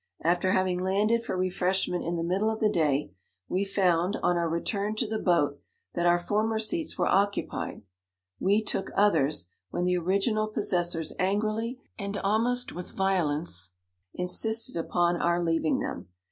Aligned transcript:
After 0.23 0.51
having 0.53 0.79
landed 0.79 1.23
for 1.23 1.37
re 1.37 1.51
freshment 1.51 2.03
in 2.03 2.15
the 2.15 2.23
middle 2.23 2.49
of 2.49 2.59
the 2.59 2.71
day, 2.71 3.11
we 3.47 3.63
found, 3.63 4.17
on 4.23 4.35
our 4.35 4.49
return 4.49 4.95
to 4.95 5.05
the 5.07 5.19
boat, 5.19 5.59
that 5.93 6.07
our 6.07 6.17
former 6.17 6.57
seats 6.57 6.97
were 6.97 7.05
occupied; 7.05 7.83
we 8.39 8.63
took 8.63 8.89
others, 8.95 9.51
when 9.69 9.85
the 9.85 9.99
original 9.99 10.47
posses 10.47 10.93
sors 10.93 11.13
angrily, 11.19 11.79
and 11.99 12.17
almost 12.17 12.71
with 12.73 12.89
violence, 12.93 13.69
insisted 14.11 14.75
upon 14.75 15.17
our 15.17 15.39
leaving 15.39 15.77
them. 15.81 16.07